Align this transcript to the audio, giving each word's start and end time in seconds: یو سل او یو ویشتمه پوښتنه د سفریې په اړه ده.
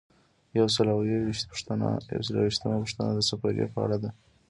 یو 0.57 0.67
سل 0.75 0.87
او 0.95 0.99
یو 1.11 1.21
ویشتمه 2.47 2.77
پوښتنه 2.81 3.09
د 3.13 3.19
سفریې 3.29 3.65
په 3.73 3.79
اړه 3.85 3.97
ده. 4.03 4.09